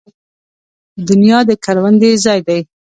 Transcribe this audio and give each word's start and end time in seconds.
دنیا 1.09 1.39
د 1.49 1.51
کروندې 1.63 2.11
ځای 2.23 2.39
دی 2.47 2.59